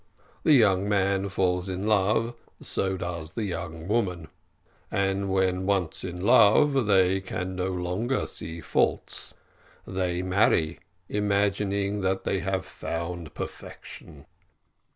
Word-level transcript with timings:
The 0.41 0.53
young 0.53 0.89
man 0.89 1.29
falls 1.29 1.69
in 1.69 1.85
love, 1.85 2.33
so 2.59 2.97
does 2.97 3.33
the 3.33 3.43
young 3.43 3.87
woman; 3.87 4.29
and 4.89 5.29
when 5.29 5.67
once 5.67 6.03
in 6.03 6.19
love, 6.19 6.87
they 6.87 7.19
can 7.21 7.55
no 7.55 7.67
longer 7.67 8.25
see 8.25 8.61
faults; 8.61 9.35
they 9.85 10.23
marry, 10.23 10.79
imagining 11.07 12.01
that 12.01 12.23
they 12.23 12.39
have 12.39 12.65
found 12.65 13.35
perfection. 13.35 14.25